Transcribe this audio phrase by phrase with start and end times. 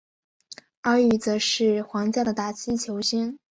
[0.81, 3.37] 而与则是皇家的打击球星。